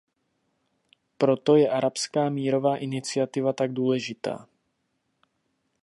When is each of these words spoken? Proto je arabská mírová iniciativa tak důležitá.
Proto 1.17 1.55
je 1.55 1.69
arabská 1.69 2.29
mírová 2.29 2.77
iniciativa 2.77 3.53
tak 3.53 3.73
důležitá. 3.73 4.47